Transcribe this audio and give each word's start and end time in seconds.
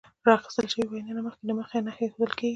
له 0.23 0.27
راخیستل 0.31 0.65
شوې 0.73 0.85
وینا 0.87 1.11
نه 1.17 1.21
مخکې 1.27 1.43
دغه 1.47 1.77
نښه 1.85 2.03
ایښودل 2.03 2.31
کیږي. 2.37 2.49